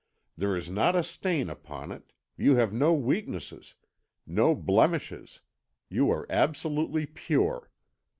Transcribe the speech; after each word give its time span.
There 0.35 0.55
is 0.57 0.67
not 0.67 0.95
a 0.95 1.03
stain 1.03 1.47
upon 1.47 1.91
it; 1.91 2.11
you 2.35 2.55
have 2.55 2.73
no 2.73 2.91
weaknesses, 2.91 3.75
no 4.25 4.55
blemishes; 4.55 5.41
you 5.89 6.09
are 6.09 6.25
absolutely 6.27 7.05
pure. 7.05 7.69